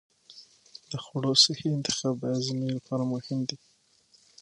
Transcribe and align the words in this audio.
د 0.91 0.91
خوړو 1.03 1.31
صحي 1.43 1.67
انتخاب 1.77 2.15
د 2.19 2.23
هاضمې 2.33 2.69
لپاره 2.77 3.03
مهم 3.13 3.39
دی. 3.49 3.57